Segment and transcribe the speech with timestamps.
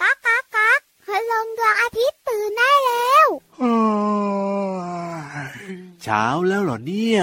[0.00, 3.28] ก๊ากก๊ากก๊ากพลงดวงอาทิตย์ตื่นได้แล้ว
[6.02, 7.20] เช้าแล้วเหรอเนี่ย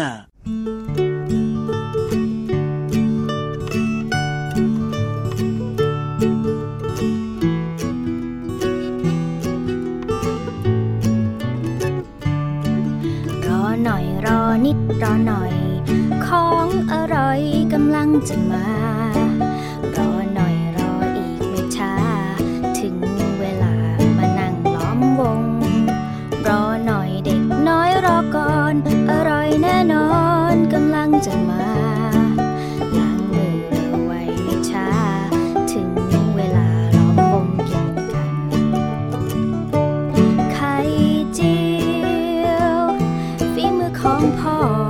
[13.48, 15.54] รอหน่อยรอนิดรอหน่อย
[16.28, 17.40] ของอร่อย
[17.74, 18.83] กำลังจะมา
[44.14, 44.83] ของพ่ออ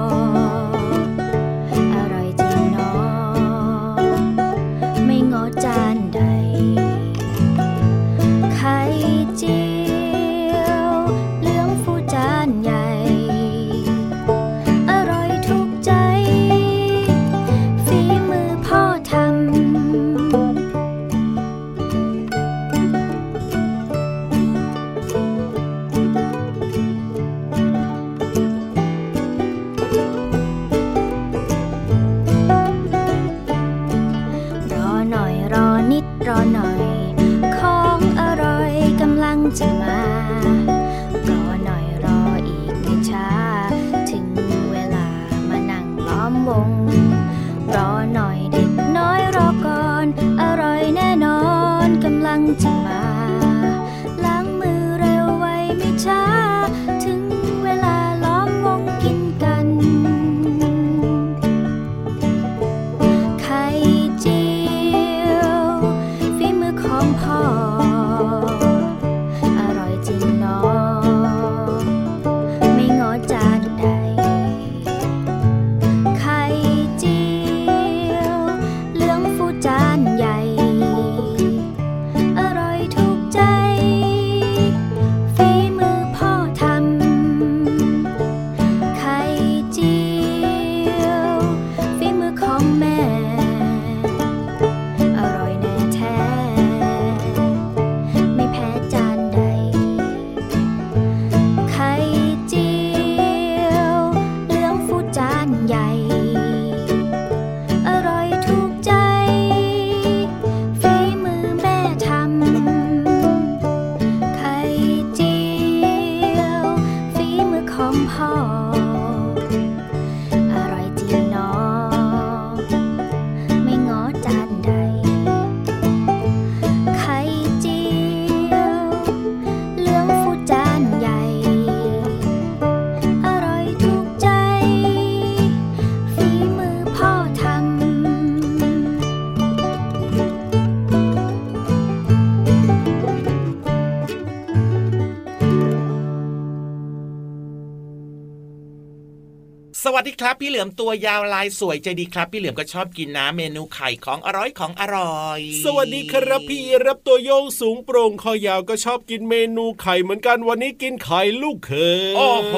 [150.04, 161.74] วัสดีครับพี่เหลือมตัวยาวลายสวยใจดีครับ พี่เหลือมก็ชอบกินนะเมนูไข่ของอร่อยของอร่อย สวัสดีครับพี่รับตัวโยงสูงโปร่งคอยาวก็ชอบกินเมนูไข่เหมือนกันวันนี้กินไข่ลูกเข
[162.12, 162.56] ยโอ้โห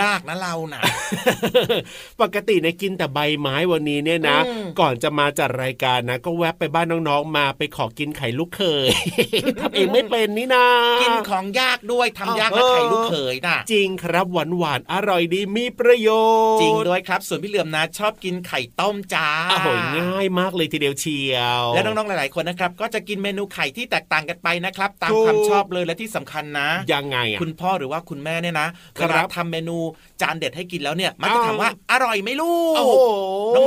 [0.00, 0.82] ยากนะเราน่ะ
[2.20, 8.88] ปกติเนี่ยกินแต่ใบไม้วันนี้เนี่ยนะอืมก่อนจะมาจัดรายการนะ ก็แวะไปบ้านน้องๆมาไปขอกินไข่ลูกเขย
[9.60, 10.66] ทำเองไม่เป็นนี่นา
[11.02, 19.68] กินของยากด้วยทำยากนะเออไข่ลูกเขยน่ะจริงครับหวานหวานๆอร่อยดีมีประโยชน์จริงด้วยครับ ส่วนพี่เหลือมนะ ชอบกินไข่ต้มจ้าโอ้โห
[19.98, 29.76] ง่ายมากเลยทีเดียวเชียว และน้องๆหลายๆคนนะครับ ก็จะกินเมนูไข่ที่แตกต่างกันไปนะครับ ตามถูกความชอบเลยและที่สำคัญนะยังไงอะคุณพ่อหรือว่าคุณแม่เนี่ยนะครัเวบลาทำเมนู
[30.20, 32.94] จานเด็ดให้กินแล้วเนี่ยมักจะอ้าวถามว่าอร่อยไหมลูกโอ้โห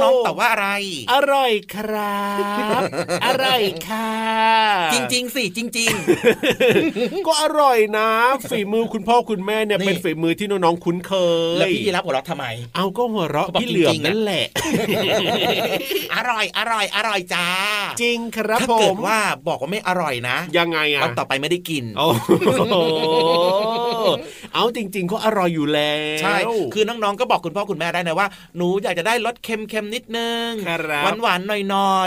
[0.03, 0.67] น้องๆตอบว่าอะไร
[1.13, 2.23] อร่อยครั
[2.79, 2.81] บ
[3.25, 4.09] อร่อยค่ะ
[4.93, 5.93] จริงๆสิจริง
[7.27, 8.09] ก็อร่อยนะ
[8.49, 12.45] ฝีมือคุณพ่อคุณแม่เนี่ยนี่เป็นฝีมือที่น้องๆคุ้นเคๆยแล้วพี่ยีรับหัวเราะทำไม
[12.75, 14.45] เอาก็หัวเราะเขาบอกพี่เหลือมจริงๆอะนั่นแหละ
[16.15, 17.47] อร่อยอร่อยอร่อยจ้า
[18.01, 19.17] จริงครับถ้าผเกิมดว่า
[19.47, 22.07] บอกว่าไม่อร่อยนะ ยังไงอะวันต่อไปไม่ได้กินโอ้
[22.67, 22.75] โห
[24.55, 26.37] เอาจริงๆก็อร่อยอยู่แล้วใช่
[26.73, 28.27] คือน้องๆก็บอกคุณพ่อคุณแม่ได้นะว่า
[28.57, 31.59] หนูอยากจะได้รสเค็มๆนิดนึงครับหวานๆหน่อ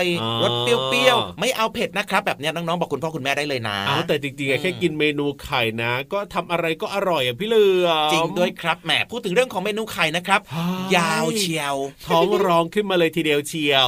[0.03, 11.77] ยอ๋อๆรสเปรี้ยวๆไม่เอาเผ็ดนะครับแบบเนี้ยน้องๆบอกคุณพ่อคุณแม่ได้เลยนะเอาแต่จริงๆอะแค่กินเมนูไข่นะ ก็ทำอะไรก็อร่อยอะพี่เหลือมจริงด้วยครับแหมพูดถึงเรื่องของเมนูไข่นะครับใช่ยาวเชียว
[12.07, 13.87] ท้องร้องขึ้นมาเลยทีเดียวเชียว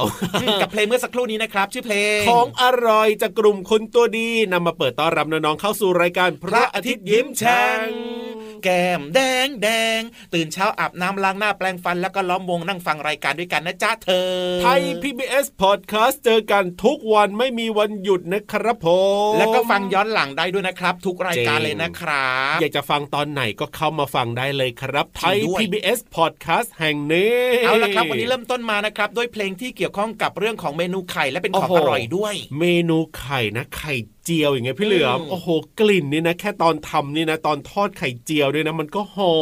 [0.61, 7.87] กับเพลงเมื่อสักครู่นี้นะครับ ชื่อเพลงของอร่อยจากกลุ่มคนตัวดีนำมาเปิดต้อนรับน้องๆเข้าสู่รายการพระอาทิตย์ยิ้มแฉ่ง
[8.63, 9.69] แก้มแดงแด
[9.99, 10.01] ง
[10.33, 14.29] ตื่นเช้าอาบน้ำล้างหน้าแปรงฟันแล้วก็ล้อมวงนั่งฟังรายการด้วยกันนะจ้าเธอ
[14.63, 18.87] ไทย PBS Podcast เจอกันทุกวันไม่มีวันหยุดนะครับผ
[19.31, 33.93] มแล้วก็ฟังย้อนหลังได้ด้วยนะครับ ทุกรายการจริงเลยนะครับอยากจะฟังตอนไหนก็เข้ามาฟังได้เลยครับไทยจริงด้วย PBS Podcast แห่งนี้ เอาละครับ วันนี้เริ่มต้นมานะครับ ด้วยเพลงที่เกี่ยวข้องกับเรื่องของเมนูไข่และเป็นของโอ้อโหร่อยด้วย เมนูไข่นะไข่
[34.25, 35.47] เจียวอย่างเงี้ยพี่เหลือมอืมโอ้โห
[35.79, 39.35] กลิ่นนี่นะ แค่ตอนทำนี่นะ ตอนทอดไข่เจียวด้วยนะ มันก็หอ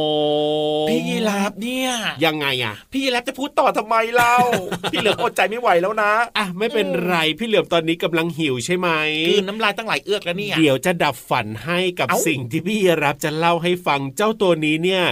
[0.85, 1.89] มพี่ยีราฟเนี่ย
[2.25, 4.35] ยังไงอะ พี่ยีราฟจะพูดต่อทำไมเล่า
[4.91, 8.89] พี่เหลือมอดใจไม่ไหวแล้วนะอะไม่เป็นไรพี่เหลือมตอนนี้กำลังหิวใช่ไหม
[9.27, 15.03] คือน้ำลายตั้งหลายเอือกแล้วเนี่ยเดี๋ยวจะดับฝันให้กับเอ้าสิ่งที่พี่รับจะเล่าให้ฟังเจ้าตัวนี้เนี่ย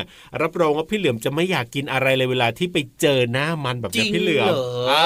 [0.41, 5.05] รับรองว่าพี่เหลือมจะไม่อยากกินอะไรเลยเวลาที่ไปเจอหน้ามันแบบจรินี้งพี่เหลือมเหรออ่า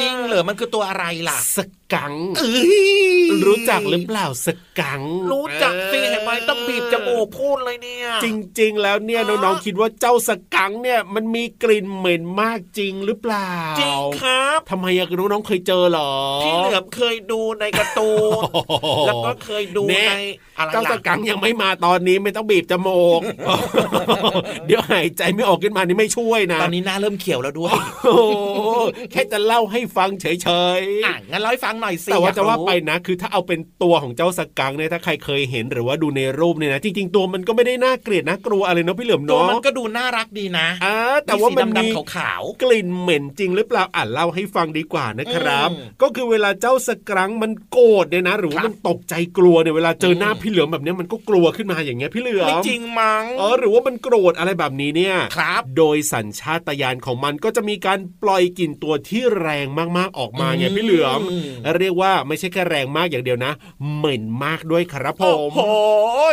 [0.00, 1.58] จริงเหรอมันคือตัวอะไรล่ะส
[1.94, 4.48] กังค์เอ้ยรู้จักหรือเปล่าส
[4.80, 8.26] กังค์รู้จักสิออเห็นไหมต้องบีบจมูกพูดเลยเนี่ย จ
[8.60, 13.50] ริง ๆ แล้วเนี่ยอ๋อน้องๆคิดว่าเจ้าสกังค์เนี่ยมันมีกลิ่นเหม็นมากจริงหรือเปล่า
[13.80, 16.10] จริงครับทำไมอะน้องๆเคยเจอเหรอ
[16.42, 20.14] พี่เหลือมเคยดูในการ์ตูนโอ้โหแล้วก็เคยดูแน่ใน
[20.58, 23.20] อะไรเจ้าสล่ะกังค์ยังไม่มาตอนนี้ไม่ต้องบีบจมูก
[24.66, 27.74] เดี๋ยวหายใจไม่ออกขึ้นมานี่ไม่ช่วยนะตอนนี้หน้าเริ่มเขียวแล้วด้วย
[28.04, 28.70] โอ้โห
[29.10, 40.96] แค่จะเล่าให้ฟังเฉยอะงั้นเล่าให้ฟังหน่อยสิแต่ว่าอยกจะว่ารู้ไปนะคือถ้าเอาเป็นตัวของเจ้าสกังค์เนี่ยถ้าใครเคยเห็นหรือว่าดูในรูปเนี่ยนะจริงๆตัวมันก็ไม่ได้น่าเกลียดน่ากลัวอะไรเนาะพี่เหลือมตัวเนาะมันก็ดูน่ารักดีนะอ่า
[41.26, 59.66] แต่ว่ามันสีมีดำๆขาวกลิ่นเหม็นจริงหรือเปล่าอ่านเล่าให้ฟังดีกว่านะครับอืมก็คือเวลาเจ้าสกังค์มันโกรธเนี่ยนะ หรือว่าครับมันตกใจกลัวเนี่ยเวลาเจอหน้าอืมพี่เหลือมแบบเนี้ยมันก็กลัวขึ้นมาอย่างเงี้ยพี่เหลือๆไม่มจริงมั้งเออหรือว่ามันโกรธอะไรแบบนี้เนี่ยครับ โดยสัญชาตญาณของมันก็จะมีการปล่อยกลิ่นตัวที่แรง
[59.96, 61.20] มากๆออกมาไงอืมพี่เหลือม
[61.78, 63.52] เรียกว่าไม่ใช่แค่แรงมากอย่างเดียวนะ
[63.96, 65.60] เหม็นมากด้วยครับผโอ้มโห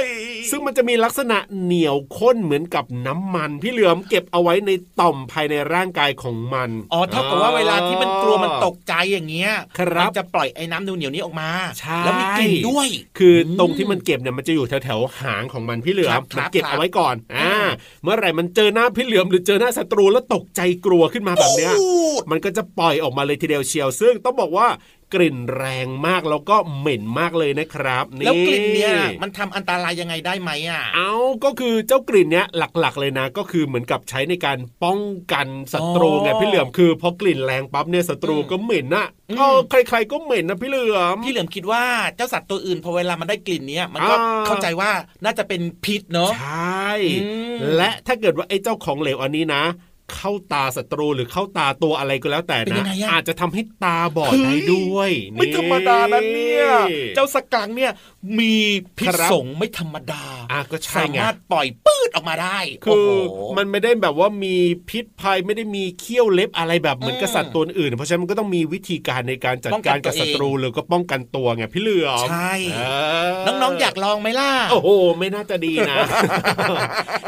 [0.04, 0.06] ย
[0.52, 11.50] ซึ่งมันจะมีลักษณะเหนียวข้นเหมือนกับน้ำมันพี่เหลือมเก็บเอาไว้ในต่อมภายในร่างกายของมันอ๋อเท่ากับว่าเวลาที่มันกลัวมันตกใจอย่างเงี้ยครับมันจะปล่อยไอ้น้ำเหนียวๆนี้ออกมา
[11.80, 12.88] ใช่แล้วมีกลิ่นด้วย
[13.18, 17.68] คือตรงที่มันเก็บเนี่ยมันจะอยู่แถวๆหางของมันพี่เหลือครัมบครับมันเก็บเอาไว้ก่อนอ่าอืม
[18.04, 21.74] เมื่อไหร่มันเจอหน้าพี่เหลือมหรือเจอหน้าศัตรูแล้วตกใจกลัวขึ้นมาแบบเนี้ย
[22.32, 24.68] มันก็จะปล่อยออกมาเลยทีเดียวเชียว ซึ่งต้องบอกว่า
[25.14, 31.14] กลิ่นแรงมากแล้วก็เหม็นมากเลยนะครับนี่แล้วกลิ่นเนี่ยมันทำอันตรายยังไงได้ไหมอะ เอา
[31.44, 35.00] ก็คือเจ้ากลิ่นเนี้ยหลักๆเลยนะ ก็คือเหมือนกับใช้ในการป้อง
[35.32, 41.84] กันศัตรูไงอ๋อพี่เหลือมคือพอกลิ่นแรงปั๊บเนี่ยศัตรูอืมก็เหม็นน่ะอืมก็ใคร ๆก็เหม็นนะพี่เหลือมพี่เหลือมคิดว่า
[42.16, 44.92] เจ้าสัตว์ตัวอื่นพอเวลามันได้กลิ่นเนี้ยมันก็อ่าเข้าใจว่า
[45.24, 49.64] น่าจะเป็นพิษเนาะใช่อืมและถ้าเกิดว่าไอ้เจ้าของเหลวอันนี้นะ
[50.16, 56.66] เข้าตาศัตรูหรือเข้าตาตัวอะไรก็แล้วแต่เป็นนะยังไงอะอาจจะทำให้ตาบอดเฮ้ยได้ด้วยไม่ธรรมดานะเนี่ย
[57.16, 57.92] เจ้าสกังเนี่ย
[58.40, 58.56] มี
[58.98, 64.56] พิษครับสงไม่ธรรมดาอะก็ใช่สาไงมารถปล่อยปื้ดออกมาได้คือโโหมันไม่ได้แบบว่ามี
[64.90, 72.82] พิษภัยไม่ได้มีเขี้ยวเล็บอะไรแบบเหมือนกับอืมสัตว์ตัวอื่น เพราะฉะนั้นมันก็ต้องมีวิธีการในการจัดป้องกักานรกับตัวเองศัตรูหรือก็ป้องกันตัวไงพี่เหลือมใช่เอ
[73.62, 75.98] น้องๆอยากลองไหมล่ะโอ้โหไม่น่าจะดีนะ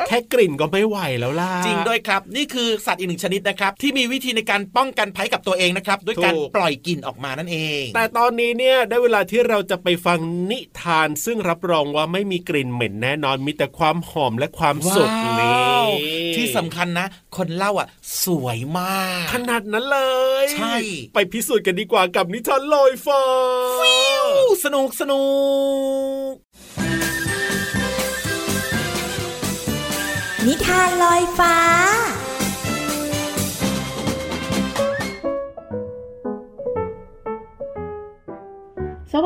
[0.07, 10.19] แค่กลิ่นก็ไม่ไหวแล้วล่ะจริงด้วยครับนี่คือสัตว์อีกหนึ่งชนิดนะครับที่มีวิธีในการป้องกันภัยกับตัวเองนะครับด้วยการถูกปล่อยกลิ่นออกมานั่นเอง แต่ตอนนี้เนี่ยได้เวลาที่เราจะไปฟัง
[10.49, 15.87] นิทาน ซึ่งรับรองว่าไม่มีกลิ่นเหม็นแน่นอนมีแต่ความหอมและความสุขว้านี่ว
[16.35, 17.07] ที่สำคัญนะ
[17.37, 17.87] คนเล่าอะ
[18.23, 19.99] สวยมาก ขนาดนั้นเล
[20.43, 20.75] ย ใช่
[21.13, 23.23] ไปพิสูจน์กันดีกว่ากับนิทานลอยฟ้า
[24.63, 25.23] สนุกสนุ
[26.29, 26.31] ก
[30.47, 31.55] นิทานลอยฟ้า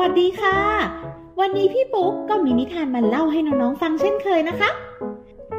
[0.08, 0.58] สดีค่ะ
[1.40, 4.70] วันนี้พี่ปุ๊กก็มีนิทานมาเล่าให้น้องๆฟังเช่นเคยนะคะ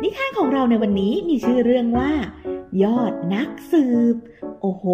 [0.03, 2.11] นิทานของเราในวันนี้มีชื่อเรื่องว่า
[2.83, 4.15] ยอดนักสืบ
[4.61, 4.85] โอ้โห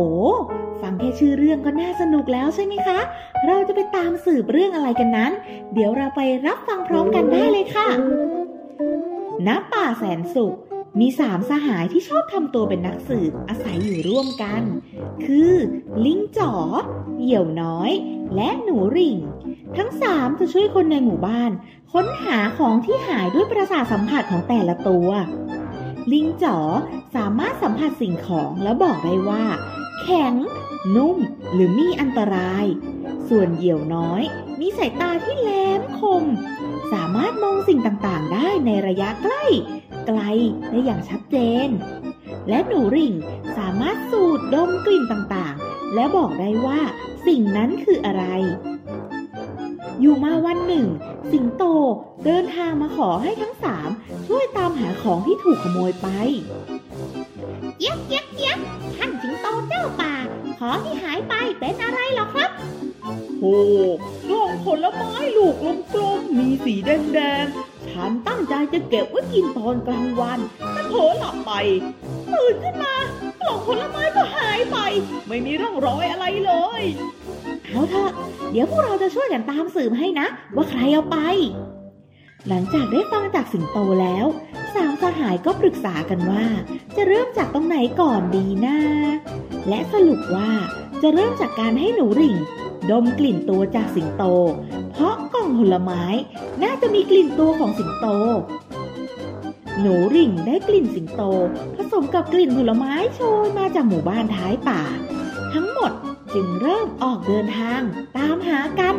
[0.81, 2.99] ฟังแค่ชื่อเรื่องก็น่าสนุกแล้วใช่ไหมคะ
[3.47, 5.31] เราจะไปตามสืบเรื่องอะไรกันนั้น
[5.73, 7.87] เดี๋ยวเราไปรับฟังพร้อมกันได้เลยค่ะ
[9.47, 10.55] ณป่าแสนสุข
[10.99, 14.61] มีสามสหายที่ชอบทำตัวเป็นนักสืบอาศัยอยู่ร่วมกัน
[15.25, 15.53] คือ
[16.05, 16.53] ลิงจ๋อ
[17.19, 17.91] เหยี่ยวน้อย
[18.35, 19.17] และหนูริ่ง
[19.77, 21.51] ทั้งสามจะช่วยคนในหมู่บ้าน
[21.93, 25.09] ค้นหาของที่หายด้วยประสาทสัมผัสของแต่ละตัว
[26.11, 26.57] ลิงจ๋อ
[27.15, 29.45] สามารถสัมผัสสิ่งของแล้วบอกได้ว่า
[30.01, 30.33] แข็ง
[30.95, 31.17] นุ่ม
[31.53, 32.65] หรือมีอันตราย
[33.29, 34.23] ส่วนเหยี่ยวน้อย
[34.59, 35.49] มีสายตาที่แหล
[35.79, 36.23] มคม
[36.93, 39.45] สามารถมองสิ่งต่างๆ ได้ในระยะใกล้
[40.07, 40.19] ไกล
[40.69, 41.69] ได้อย่างชัดเจน
[42.49, 43.13] และหนูริ่ง
[43.57, 46.79] สามารถสูดดมกลิ่นต่างๆ และบอกได้ว่า
[47.27, 48.23] สิ่งนั้นคืออะไร
[50.01, 50.87] อยู่มาวันหนึ่ง
[51.31, 51.63] สิงโต
[52.25, 53.89] เดินทางมาขอให้ทั้งสาม
[54.27, 56.07] ช่วยตามหาของที่ถูกขโมยไป
[57.79, 58.59] เย็บเย็บเย็บ
[58.97, 60.15] ท่านสิงโตเจ้าป่า
[60.59, 62.49] ของที่หายไปเป็นอะไรหรอครับ
[63.39, 63.59] โอ้
[64.29, 65.55] กล่องผลไม้ลูก
[65.93, 70.39] กลมๆมีสีแดงๆ ฉันตั้งใจจะเก็บไว้กินตอนกลางวัน
[70.73, 71.51] แต่โผล่หลับไป
[72.33, 72.95] ตื่นขึ้นมา
[73.41, 74.77] กล่องผลไม้ก็หายไป
[75.27, 76.83] ไม่มีร่องรอยอะไรเลย
[77.65, 78.11] เอาเถอะ
[78.51, 81.17] เดี๋ยวพวกเราจะช่วยกันตามสืบให้นะ ว่าใครเอาไป
[82.47, 84.25] หลังจากได้ฟังจากสิงโตแล้ว
[84.75, 86.45] สามสหายก็ปรึกษากันว่า
[86.95, 88.77] จะเริ่มจากตรงไหนก่อนดีนะ
[89.69, 90.51] และสรุปว่า
[91.01, 92.37] จะเริ่มจากการให้หนูริ่ง
[92.91, 94.23] ดมกลิ่นตัวจากสิงโต
[95.59, 96.03] ผลไม้
[96.63, 98.07] น่าจะมีกลิ่นตัวของสิงโต
[99.81, 101.21] หนูริ่งได้กลิ่นสิงโต
[101.75, 104.81] ผสมกับกลิ่นผลไม้โชยมาจากหมู่บ้านท้ายป่า
[105.53, 105.91] ทั้งหมด
[106.33, 107.81] จึงเริ่มออกเดินทาง
[108.17, 108.95] ตามหากัน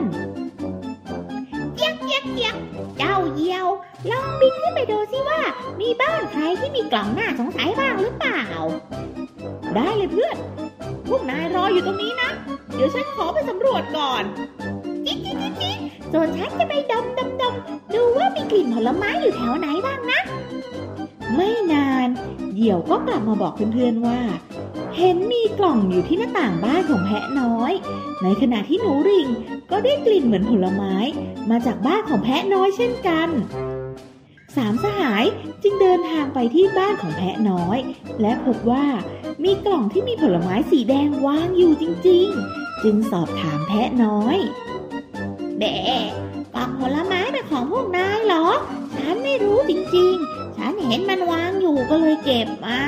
[1.77, 2.57] เจ๊กเจ๊กเจ๊ก
[2.99, 3.67] เจ้าเยี่ยว
[4.11, 5.41] ลองบินขึ้นไปดูสิว่า
[5.81, 8.43] มีบ้านใครที่มีกล่องหน้าสงสัยบ้างหรือเปล่า
[9.75, 10.37] ได้เลยเพื่อน
[11.09, 12.31] พวกนายรออยู่ตรงนี้นะ
[12.75, 14.23] เดี๋ยวฉันขอไปสำรวจก่อน
[15.05, 15.79] จิ๊กจิ๊กจิ๊ก
[16.13, 17.55] ส่วนฉันจะไปดมดมดม
[17.95, 20.21] ดูว่ามีกลิ่นผลไม้อยู่แถวไหนบ้างนะ
[21.35, 22.09] ไม่นาน
[22.55, 24.21] เดี่ยวก็กลับมาบอกเพื่อนๆว่า
[24.97, 27.73] เห็นมีกล่องอยู่ที่หน้าต่างบ้านของแพะน้อย
[28.23, 29.29] ในขณะที่หนูริง
[29.71, 30.95] ก็ได้กลิ่นเหมือนผลไม้
[31.51, 33.29] มาจากบ้านของแพะน้อยเช่นกัน
[34.57, 35.25] สามสหาย
[35.63, 37.79] จึงเดินทางไปที่บ้านของแพะน้อย
[38.21, 38.87] และพบว่า
[39.45, 44.37] มีกล่องที่มีผลไม้สีแดงวางอยู่จริง ๆ จึงสอบถามแพะน้อย
[45.59, 45.77] แบ่
[46.55, 48.47] กล่องผลไม้เป็นของพวกนายเหรอ
[48.95, 52.83] ฉันไม่รู้จริงๆ ฉันเห็นมันวางอยู่ก็เลยเก็บมา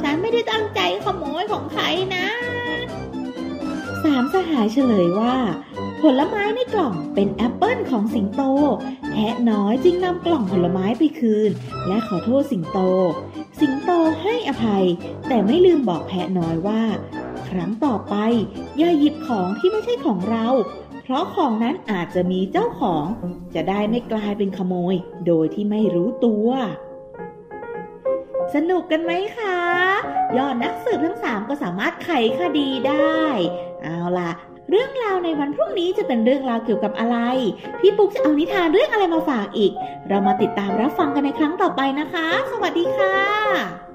[0.00, 1.84] ฉันไม่ได้ตั้งใจขโมยของใคร
[2.16, 2.26] นะ
[4.04, 5.36] สามสหายเฉลยว่า
[6.02, 8.42] ผลไม้ในกล่องเป็นแอปเปิลของสิงโต
[9.10, 11.50] แพะน้อยจึงนำกล่องผลไม้ไปคืน
[11.86, 12.78] และขอโทษสิงโต
[13.60, 13.90] สิงโต
[14.22, 14.84] ให้อภัย
[15.28, 16.82] แต่ไม่ลืมบอกแพะน้อยว่า
[17.48, 18.14] ครั้งต่อไป
[18.78, 20.46] อย่าหยิบของที่ไม่ใช่ของเรา
[21.08, 23.04] เพราะของนั้นอาจจะมีเจ้าของ
[23.54, 24.94] จะได้ไม่กลายเป็นขโมย
[25.26, 26.48] โดยที่ไม่รู้ตัว
[28.54, 29.58] สนุกกันไหมคะ
[30.36, 33.18] ยอดนักสืบทั้งสามก็สามารถไขคดีได้
[33.82, 34.30] เอาล่ะ
[34.70, 37.16] เรื่องราวในวันพรุ่งนี้จะเป็นเรื่องราวเกี่ยวกับอะไร
[37.80, 39.72] พี่ปุ๊กจะเอานิทานเรื่องอะไรมาฝากอีก
[40.08, 43.87] เรามาติดตามรับฟังกันในครั้งต่อไปนะคะ สวัสดีค่ะ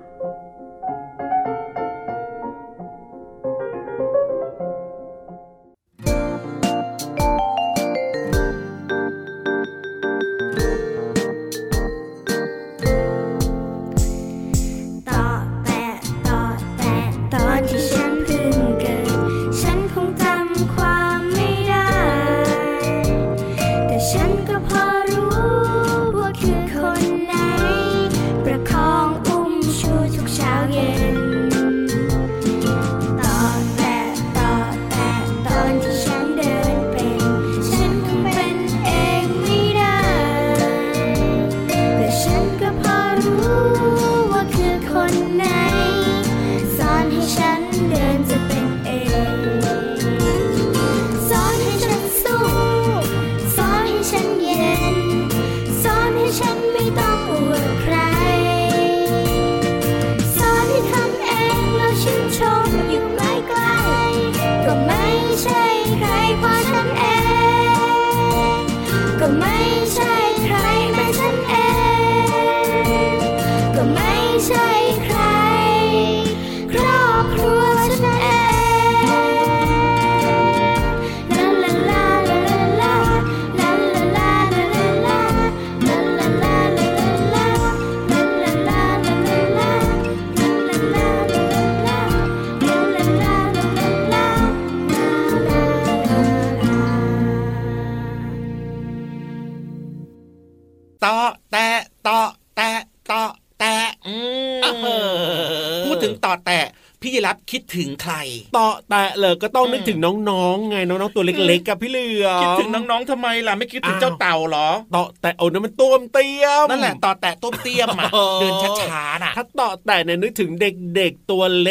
[107.34, 108.16] ยีรับคิดถึงใคร
[108.58, 110.00] ต่อแต่เลยก็ต้องนึกถึง
[110.30, 121.68] น้องๆไงน้องๆตัวเล็กๆกับพี่เหลือมคิดถึงน้องๆทำไมล่ะไม่คิดถึงอ้าวเจ้าเต่าเหรอต่อแต่โอ้นั่นมันต้วมเตี้ยมนั่นแหละต่อแตะต้มเตี้ยมอะเออเดินช้าๆน่ะถ้าต่อแต่เนี่ยนึกถึงเด็กๆตัวเ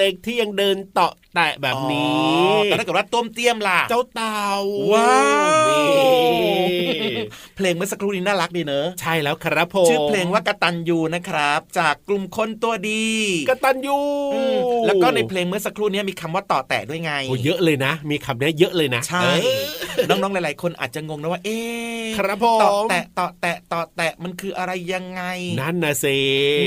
[0.00, 4.46] ล็กๆที่ยังเดินต่อแตะแบบนี้อ๋อแต่ถ้าเกิดว่าต้มเตี้ยมล่ะ เจ้าเต่า
[4.92, 5.18] ว้า
[5.64, 7.16] วนี่
[7.56, 13.06] เพลงเมื่อสักครู่นี้น่ารักดีเนอะใช่แล้วครับผมชื่อเพลงว่ากตันยูนะครับ จากกลุ่มคนตัวดี
[13.48, 13.98] กตันยู
[14.34, 14.56] อืม
[14.86, 25.22] แล้วก็ในเพลงเมื่อสักครู่นี้มีคำว่าต่อแตะด้วยไงโอ้เยอะเลยนะ มีคำนี้เยอะเลยนะใช่เออน้องๆหลาย ๆ คนอาจจะงงนะว่า เอ๊ะครับผมต่อแตะต่อแตะต่อแตะมันคืออะไรยังไง
[25.60, 26.06] นั่นนะเซ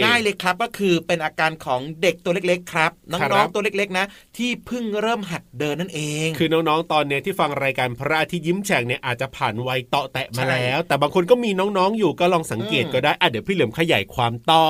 [0.03, 4.05] ง่ายเลยครับก็คือเป็นอาการของเด็กตัวเล็ก ๆ ครับน้ครัองบๆตัวเล็ก ๆ นะ
[4.37, 14.65] ที่เพิ่งเริ่มหัดเดินนั่นเอง คือน้องๆตอนเนี้ยที่ฟังรายการพระอาทิตย์ยิ้มแฉ่งเนี่ยอาจจะผ่านวัยเตาะแตะมาใช่แล้ว แต่บางคนก็มีน้องๆอยู่ก็ลองสังเกตอืมก็ได้อะเดี๋ยวพี่เหลิมขยายความต่อ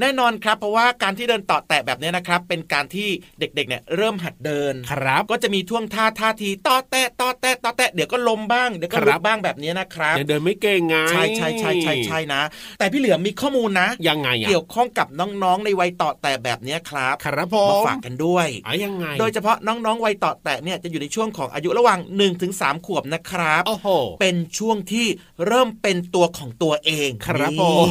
[0.00, 3.08] แน่นอนครับ เพราะว่าการที่เดินต่อแตะแบบนี้นะครับเป็นการที่
[3.38, 12.42] เด็กๆเนี่ยเริ่มหัดเดินครับ ก็จะมีท่วงท่าท่าทีต่อแตะต่อแตะต่อแตะเดี๋ยวก็ล้มบ้างเดี๋ยวก็คลุรักบบ้างแบบนี้นะครับยังเดินไม่เก่งไงใช่ใช่ใช่ใช่ใช่นะ
[12.78, 22.00] แต่พี่เหลือมมีข้อมูลนะยังไงอะเกี่ยวข้องกับน้องๆในวัยต่อแตะแบบนี้ครับครับผมามฝากกันด้วยอะยังไง โดยเฉพาะน้องๆวัยต่อแตะเนี่ยจะอยู่ในช่วงของอายุระหว่าง
[22.42, 23.88] 1-3ขวบนะครับโอ้โห
[24.20, 25.06] เป็นช่วงที่
[25.46, 27.88] เริ่มเป็นตัวของตัวเองครับนี่ผม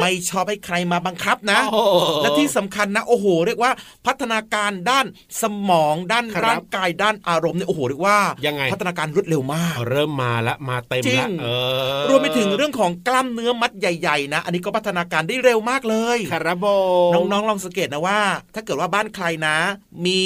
[0.00, 3.72] ไม่ชอบให้ใครมาบังคับนะโอ้โหและที่สำคัญนะโอ้โห เรียกว่า
[4.06, 5.06] พัฒนาการด้าน
[5.42, 11.46] สมองด้านครับร่างกายด้านอารมณ์เนี่ยโอ้โหเรียกว่ายังไงพัฒนาการรวดเร็วมาก เริ่มมาละมาเต็มจริละงเอ
[12.02, 16.66] อรวมไปถึงเรื่องของกล้ามเนื้อมัดใหญ่ๆ นะ อันนี้ก็พัฒนาการได้เร็วมากเลยครับผ
[17.10, 18.20] มน้องๆลองสังเกตนะว่า
[18.54, 19.56] ถ้าเกิดว่าบ้านใครนะ
[20.06, 20.20] มี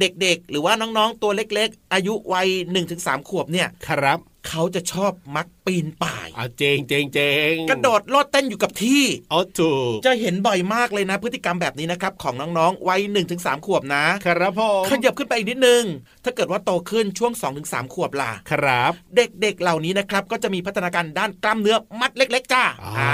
[0.00, 2.48] เด็กๆ หรือว่าน้องๆตัวเล็ก ๆ อายุวัย
[2.88, 4.18] 1-3ขวบเนี่ยครับ
[4.48, 7.18] เขาจะชอบมักปีนป่ายเอาเจงเจงเจ
[7.52, 13.00] งกระโดดโลดเต้นอยู่กับที่เอาถูกจะเห็นบ่อยมากเลยนะ พฤติกรรมแบบนี้นะครับ ของน้องๆ วัย
[13.34, 15.82] 1-3ขวบนะ ครับผมขยับขึ้นไปอีกนิดนึง
[16.24, 17.32] ถ้าเกิดว่าโตขึ้นช่วง
[17.64, 22.64] 2-3ขวบล่ะ ครับ เด็กๆเหล่านี้นะครับ ก็จะมีพัฒนาการด้านกล้ามเนื้อมัดเล็ก ๆ จ้า
[22.98, 23.12] อ่า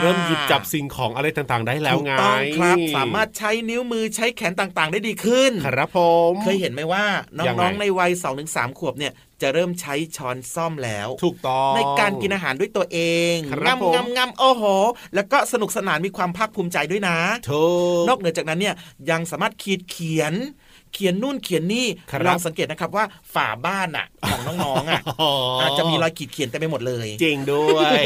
[0.00, 5.98] เริ่มหยิบจับสิ่งของอะไรต่างๆ ได้แล้วไงถูกต้องครับสามารถใช้นิ้วมือใช้แขนต่างๆ ได้ดีขึ้น ครับผ
[6.30, 7.04] มเคยเห็นไหมว่า
[7.46, 8.10] ยังน้องไงๆในวัย
[8.44, 12.98] 2-3ขวบเนี่ยจะเริ่มใช้ช้อนซ่อมแล้ว ถูกต้องในการกินอาหารด้วยตัวเอ
[13.34, 14.64] งครับผมงำงำงำโอ้โห
[15.14, 17.18] แล้วก็สนุกสนานมีความภาคภูมิใจด้วยนะ
[17.50, 17.64] ถู
[18.02, 18.74] กนอกเหนือจากนั้นเนี่ย
[19.10, 20.34] ยังสามารถขีดเขียน
[20.94, 25.00] เขียนนู่นเขียนนี่ครับลองสังเกตนะครับว่าฝาบ้านอะของน้องๆอะ
[25.60, 28.02] อาจจะมีรอยขีดเขียนเต็มไปหมดเลย จริงด้วย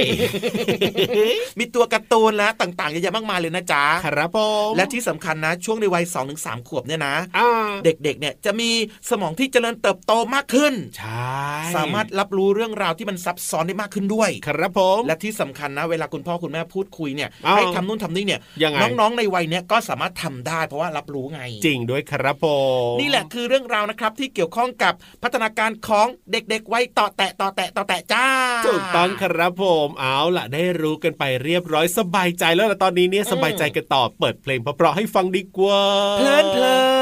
[1.59, 6.05] มีตัวการ์ตูนแล้วต่างๆเยอะแยะมากมายเลยนะจ๊ะครับผมและที่สำคัญนะ ช่วงในวัย
[6.37, 7.49] 2-3ขวบเนี่ยนะอ่า
[7.85, 8.71] เด็กๆเนี่ยจะมี
[9.11, 11.39] สมองที่เจริญเติบโตมากขึ้นใช่
[11.77, 22.47] สามารถรับรู้เรื่องราวที่มันซับซ้อนได้มากขึ้นด้วย ครับผมและที่สำคัญนะ เวลาคุณพ่อคุณแม่พูดคุยเนี่ยอ้าวให้ทำนู่นทำนี่เนี่ยยังไงน้องๆในวัยเนี้ยก็สามารถทำได้ เพราะว่ารับรู้ไง จริงด้วยครับผ
[22.78, 28.27] มนี่แหละคือเรื่องราวนะครับที่เกี่ยวข้องกับพัฒนาการของเด็กๆวัยต่อแตะต่อแตะต่อแตะจ้า
[28.67, 35.81] ถูกต้องครับผมเอาล่ะได้รู้กันไปเรียบร้อยสบายใจแล้วล่ะตอนนี้เนี่ยสบายใจกันต่อเปิดเพลงเพราะๆให้ฟังดีกว่า
[36.19, 36.98] เพลินเพลิน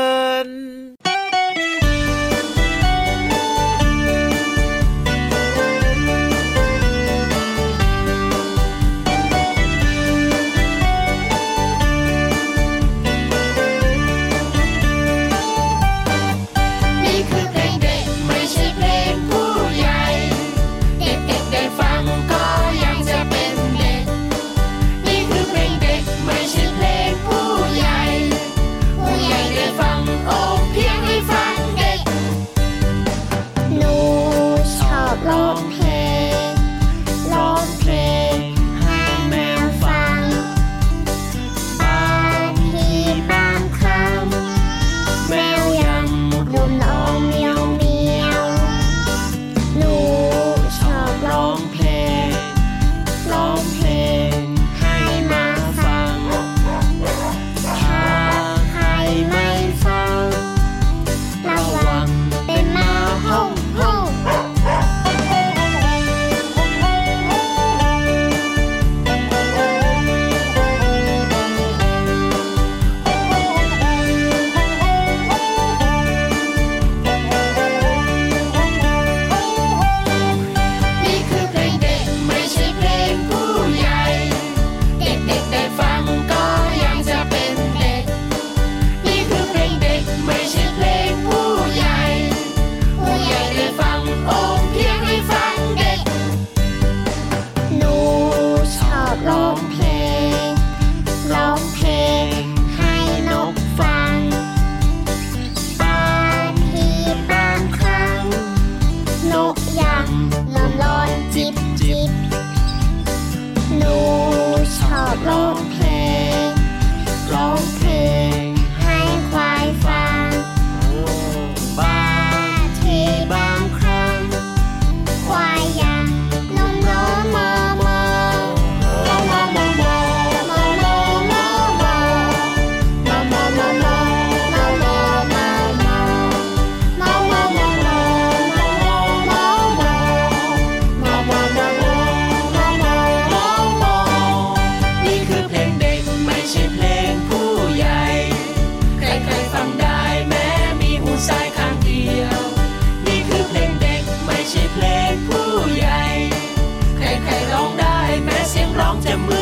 [158.97, 159.36] องจะเหมือ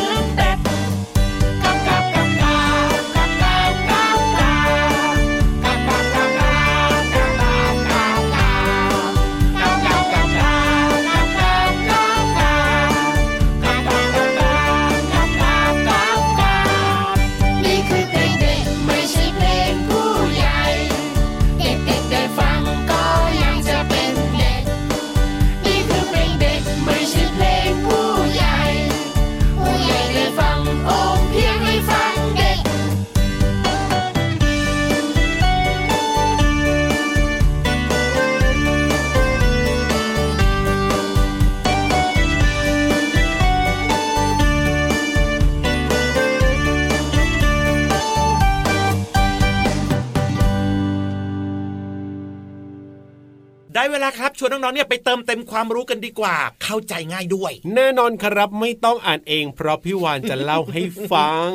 [53.75, 61.49] ได้เวลาครับชวนน้องๆเนี่ยไปเติมเต็มความรู้กันดีกว่า เข้าใจง่ายด้วย แน่นอนครับไม่ต้องอ่านเอง เพราะพี่วานจะเล่าให้ฟัง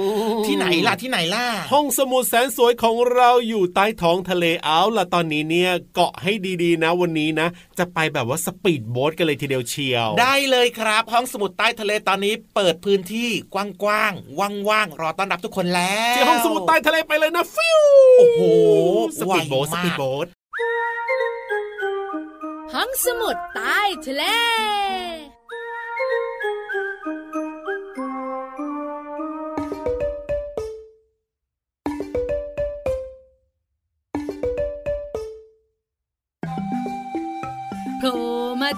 [0.46, 13.56] ที่ไหนล่ะที่ไหนล่ะ ห้องสมุดแสนสวยของเราอยู่ใต้ท้องทะเลเอาล่ะตอนนี้เนี่ยเกาะให้ดีๆนะวันนี้นะ จะไปแบบว่าสปีดโบ๊ทกันเลยทีเดียวเชียว ได้เลยครับ ห้องสมุดใต้ทะเลตอนนี้เปิดพื้นที่ก
[13.86, 14.38] ว้างๆ
[14.70, 17.82] ว่างๆรอต้อนรับทุกคนแล้วที่ห้องสมุดใต้ทะเลไปเลยนะฟิว
[18.18, 18.42] โอ้โห
[19.18, 20.28] สปีดโบ๊ทไวสมากปีดโบ๊ท
[22.74, 24.24] ห้องสมุดใต้ทะเล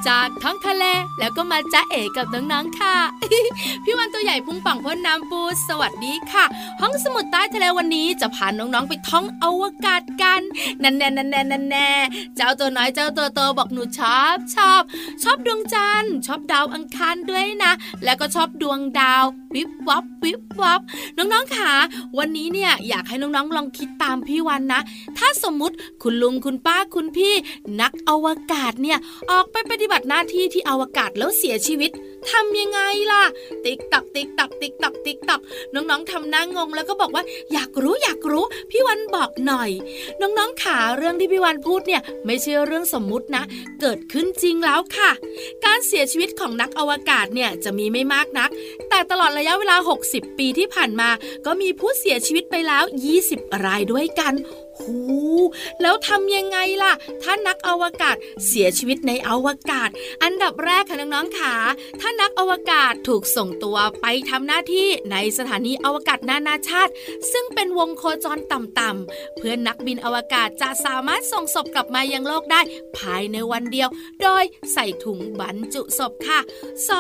[0.08, 0.84] จากท้องทะเล
[1.18, 2.96] แล้วก็มาจ้าเอ๋กับน้องๆค่ะ
[3.84, 6.44] พี่วันตัวใหญ่พุงป่องพ้นน้ำปูสวัสดีค่ะ
[6.80, 10.40] ห้องสมุดใต้ทะเลวันนี้จะพาน้องๆไปท่องอวกาศกัน
[10.82, 11.90] นันแน่นันแน่นันแน่
[12.36, 14.82] เจ้าตัวน้อยเจ้าตัวโตบอกหนูชอบชอบ
[15.22, 17.72] ชอบดวงจันทร์ชอบดาวอังคารด้วยนะ
[18.04, 19.24] แล้วก็ชอบดวงดาว
[19.54, 20.80] วิบวับวิบวับ
[21.16, 21.72] น้องๆค่ะ
[22.18, 24.80] วันนี้เนี่ยอยากให้น้องๆลองคิดตามพี่วันนะ
[25.18, 27.34] ถ้าสมมุติคุณลุงคุณป้าคุณพี่
[27.80, 28.98] นักอวกาศเนี่ย
[29.30, 31.90] ออกไปปฏิฏิบัติหน้าที่ที่อวกาศแล้วเสียชีวิต
[32.30, 32.80] ทำยังไง
[33.12, 33.22] ล่ะ
[33.64, 35.40] ติ๊กตักติ๊กตักติ๊กตักติ๊กตัก
[35.74, 39.70] น้องๆทำหน้างงแล้วก็บอกว่าอยากรู้อยากรู้พี่วันบอกหน่อย
[40.20, 43.44] น้องๆขาเรื่องที่พี่วันพูดเนี่ย ไม่ใช่เรื่องสมมุตินะ
[43.80, 45.10] เกิดขึ้นจริงแล้วค่ะ
[45.64, 48.50] การเสียชีวิตของนักอวกาศเนี่ยจะมีไม่มากนัก
[48.88, 49.76] แต่ตลอดระยะเวลา
[50.08, 51.08] 60 ปีที่ผ่านมา
[51.46, 52.84] ก็มีผู้เสียชีวิตไปแล้ว
[53.24, 54.34] 20 รายด้วยกัน
[54.80, 54.98] หู
[55.82, 59.88] แล้วทำยังไงล่ะ ถ้านักอวกาศเสียชีวิตในอวกาศ
[60.22, 61.54] อันดับแรกค่ะน้องๆค่ะ
[62.00, 66.92] ถ้านักอวกาศถูกส่งตัวไปทำหน้าที่ในสถานีอวกาศนานาชาติ
[67.32, 72.60] ซึ่งเป็นวงโคจรต่ำๆเพื่อนนักบินอวกาศจะสามารถส่งศพกลับมายังโลกได้
[72.98, 73.88] ภายในวันเดียว
[74.22, 76.40] โดยใส่ถุงบรรจุศพค่ะ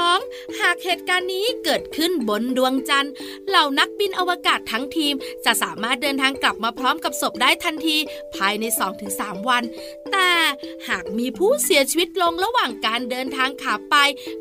[0.00, 0.60] 2.
[0.60, 3.12] หากเหตุการณ์นี้เกิดขึ้นบนดวงจันทร์
[3.48, 7.96] เหล่านักบินอวกาศทั้งทีม จะสามารถเดินทางกลับมาพร้อมกับศพได้ทันที
[8.34, 8.64] ภายใน
[9.06, 9.62] 2-3 วัน
[10.12, 10.32] แต่
[10.88, 13.96] หากมีผู้เสียชีวิตลงระหว่างการเดินทางขาไป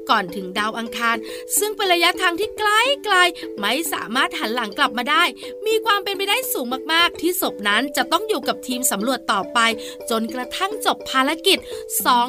[0.09, 1.17] ก่อนถึงดาวอังคาร
[1.57, 2.69] ซึ่งเป็นระยะทางที่ไกล
[3.05, 3.15] ไกล
[3.59, 5.23] ไม่สามารถหันหลังกลับมาได้
[5.67, 9.59] มีความเป็นไปได้สูงมากๆ ที่ศพนั้นจะต้องอยู่กับทีมสำรวจต่อไป
[10.09, 11.57] จนกระทั่งจบภารกิจ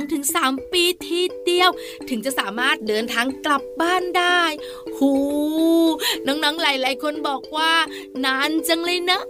[0.00, 1.70] 2-3 ปีทีเดียว
[2.08, 4.42] ถึงจะสามารถเดินทางกลับบ้านได้
[4.98, 5.12] หู
[6.26, 7.72] น้องๆ หลายๆ คนบอกว่า
[8.24, 9.20] นานจังเลยนะ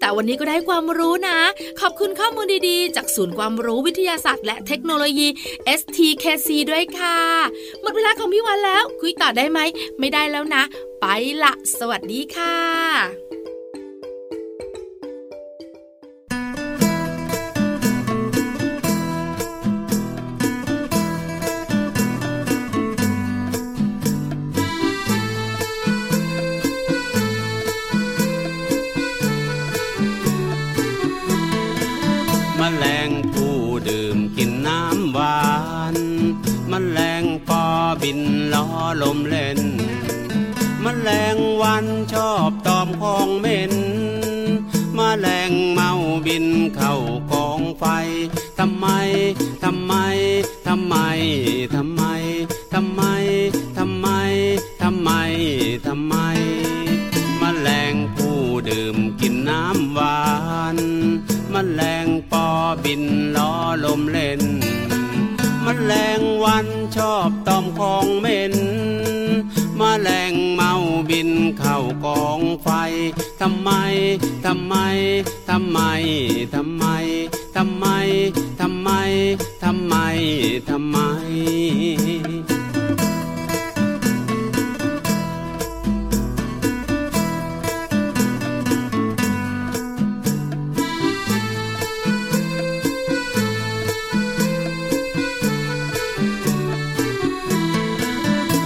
[0.00, 1.38] แต่วันนี้ก็ได้ความรู้นะ
[1.80, 5.28] ขอบคุณข้อมูลดีๆ จากศูนย์ความรู้วิทยาศาสตร์และเทคโนโลยี
[5.78, 7.18] STKC ด้วยค่ะ
[7.80, 9.60] หมดเวลาของพี่วันแล้ว คุยต่อได้ไหม
[9.98, 10.62] ไม่ได้แล้วนะ
[11.00, 11.06] ไป
[11.42, 13.29] ละ สวัสดีค่ะ
[47.80, 47.86] ไฟ
[48.58, 48.86] ทำไม
[49.64, 49.94] ทำไม
[50.66, 50.94] ทำไม
[51.74, 52.02] ทำไม
[52.72, 53.02] ทำไม
[53.76, 54.08] ทำไม
[54.82, 55.10] ทำไม
[55.86, 56.14] ทำไม
[57.40, 58.38] มแมลงผู้
[58.68, 60.20] ดื่มกินน้ำหวา
[60.76, 60.78] น
[61.54, 62.46] มแมลงปอ
[62.84, 63.02] บิน
[63.36, 63.52] ล้อ
[63.84, 64.42] ลมเล่น
[65.64, 66.66] มแมลงวัน
[66.96, 68.54] ชอบตอมของเหม็น
[69.80, 70.72] มแมลงเมา
[71.10, 72.68] บินเข้ากองไฟ
[73.40, 73.70] ทำไม
[74.46, 74.74] ทำไม
[75.48, 75.78] ทำไม
[76.54, 79.94] ทำำไม
[80.68, 80.98] ทำไม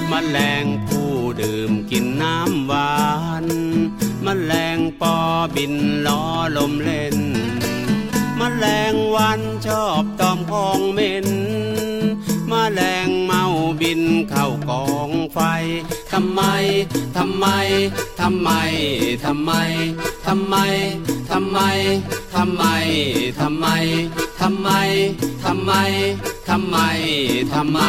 [0.08, 2.94] แมลงผู้ดื่มกินน้ำหวา
[3.44, 3.46] น
[4.24, 5.16] มแมลงปอ
[5.56, 5.74] บิน
[6.06, 6.22] ล้อ
[6.56, 7.16] ลมเล่น
[8.58, 11.28] แมลงวันชอบตอมของเหม็น
[12.50, 13.42] มแมลงเมา
[13.80, 15.38] บินเข้ากองไฟ
[16.12, 16.42] ทำไม
[17.16, 17.46] ทำไม
[18.20, 18.50] ทำไม
[19.16, 19.44] ทำไม
[20.28, 20.54] ทำไม
[21.30, 21.58] ทำไม
[22.34, 22.64] ทำไม
[23.40, 23.66] ทำไม
[24.40, 24.68] ทำไม
[25.44, 25.72] ทำไม
[26.48, 26.76] ทำไม
[27.52, 27.80] ทำไม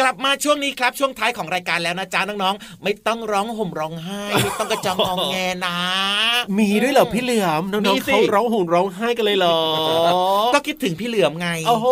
[0.00, 5.76] กลับมาช่วงนี้ครับ ช่วงท้ายของรายการแล้วนะจ๊ะน้องๆไม่ต้องร้องห่มร้องไห้ไม่ต้องกระจองงองแงนะ
[6.58, 9.60] มีด้วยเหรอพี่เหลือมน้องๆเขาร้องห่มร้องไห้กันเลยเหรอ
[10.54, 11.86] ก็คิดถึงพี่เหลือมไงโอ้โห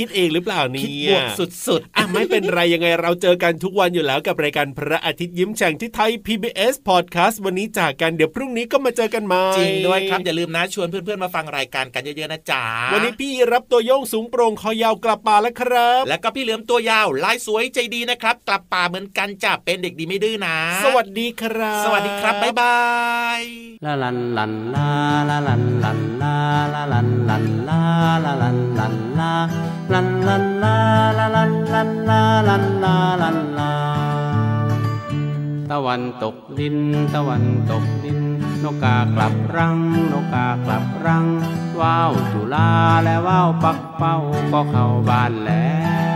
[0.00, 1.22] คิดเองหรือเปล่านี่คิดบวก
[1.66, 22.76] สุดๆอะไม่เป็นไรยังไงเราเจอกันทุกวันอยู่แล้วกับรายการพระอาทิตย์ยิ้มแฉ่งที่ไทย PBS Podcast วันนี้จากกันเดี๋ยวพรุ่งนี้ก็มาเจอกันใหม่จริงด้วยครับอย่าลืมนะชวนเพื่อนๆมาฟังรายการกันเยอะๆนะจ๊ะวันนี้พี่รับตัวโยงสูงโปร่งคอยาวกลับมาแล้วครับ แล้วก็พี่เหลือมตัวยาวลายสวยใจดีนะครับ กลับป่าเหมือนกันจะเป็นเด็กดีไม่ดื้อนะ สวัสดีครับ สวัสดีครับบ๊ายบา
[23.38, 23.40] ย
[23.84, 24.90] ลาลันลันลา
[25.28, 26.36] ลาลันลันลา
[26.74, 27.80] ลาลันลันลา
[28.24, 29.32] ลาลันลันลา
[29.92, 30.76] ลันลันลา
[31.18, 33.72] ลาลันลันลาลันลาลันลา
[35.70, 36.76] ตะวันตกดิน
[37.14, 38.20] ตะวันตกดิน
[38.62, 39.76] นกกากลับรัง
[40.12, 41.26] นกกากลับรัง
[41.80, 42.70] ว้าวจุลา
[43.04, 44.16] และว้าวปักเป้า
[44.52, 45.66] ก็เข้าบ้านแล้
[46.14, 46.15] ว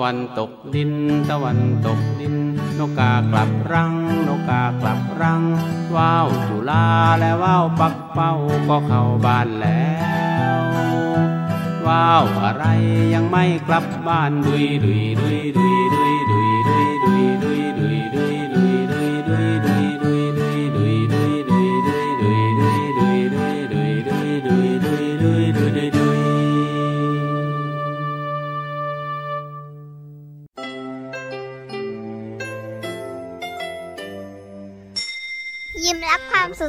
[0.00, 0.92] วันตกดิน
[1.30, 2.36] ตะวันตกดิน
[2.78, 3.92] นกกากลับรัง
[4.28, 5.42] นกกากลับรัง
[5.96, 6.86] ว้าวจุลา
[7.18, 8.32] และว้าวปักเป้า
[8.68, 9.88] ก็เข้าบ้านแล้
[10.58, 10.60] ว
[11.86, 12.64] ว้าวอะไร
[13.14, 18.29] ยังไม่กลับบ้านดุยดุยดุยดุยดุยดุยดุยดุยดุยดุยดุยดุย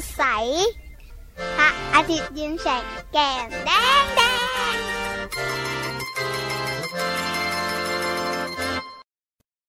[0.02, 0.24] ดใส
[1.58, 2.84] พระอาทิตย์ยิ้มแฉก
[3.14, 3.70] แก้มแด
[4.02, 4.41] งแดง